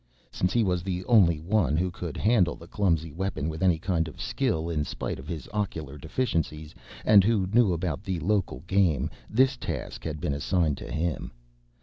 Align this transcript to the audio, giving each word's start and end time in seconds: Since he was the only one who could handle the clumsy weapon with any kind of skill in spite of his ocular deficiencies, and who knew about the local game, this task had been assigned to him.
Since 0.31 0.51
he 0.51 0.63
was 0.63 0.81
the 0.81 1.05
only 1.05 1.39
one 1.39 1.77
who 1.77 1.91
could 1.91 2.17
handle 2.17 2.55
the 2.55 2.65
clumsy 2.65 3.13
weapon 3.13 3.47
with 3.47 3.61
any 3.61 3.77
kind 3.77 4.07
of 4.07 4.19
skill 4.19 4.67
in 4.67 4.83
spite 4.83 5.19
of 5.19 5.27
his 5.27 5.47
ocular 5.53 5.99
deficiencies, 5.99 6.73
and 7.05 7.23
who 7.23 7.45
knew 7.53 7.71
about 7.71 8.03
the 8.03 8.19
local 8.19 8.61
game, 8.65 9.11
this 9.29 9.57
task 9.57 10.03
had 10.03 10.19
been 10.19 10.33
assigned 10.33 10.77
to 10.79 10.91
him. 10.91 11.31